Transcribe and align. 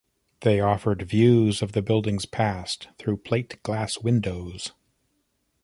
They 0.39 0.59
offer 0.59 0.95
views 0.95 1.61
of 1.61 1.73
the 1.73 1.83
building's 1.83 2.25
past 2.25 2.87
through 2.97 3.17
plate-glass 3.17 3.99
windows. 3.99 4.71